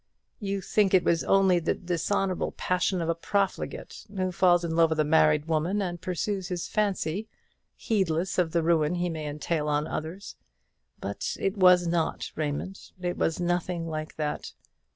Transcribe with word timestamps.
You 0.39 0.61
think 0.61 0.95
it 0.95 1.03
was 1.03 1.23
only 1.23 1.59
the 1.59 1.75
dishonourable 1.75 2.53
passion 2.53 3.03
of 3.03 3.09
a 3.09 3.13
profligate, 3.13 4.07
who 4.17 4.31
falls 4.31 4.65
in 4.65 4.75
love 4.75 4.89
with 4.89 4.99
a 4.99 5.03
married 5.03 5.45
woman, 5.45 5.79
and 5.79 6.01
pursues 6.01 6.47
his 6.47 6.67
fancy, 6.67 7.27
heedless 7.75 8.39
of 8.39 8.51
the 8.51 8.63
ruin 8.63 8.95
he 8.95 9.09
may 9.09 9.27
entail 9.27 9.67
on 9.69 9.85
others. 9.85 10.37
But 10.99 11.37
it 11.39 11.55
was 11.55 11.85
not, 11.85 12.31
Raymond; 12.35 12.89
it 12.99 13.15
was 13.15 13.39
nothing 13.39 13.87
like 13.87 14.15
that. 14.15 14.53